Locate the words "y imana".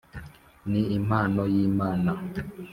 1.53-2.11